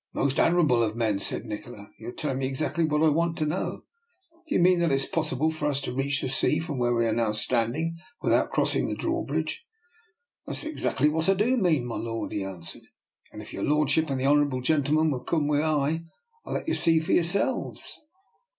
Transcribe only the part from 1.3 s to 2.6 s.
Nikola," you are telling me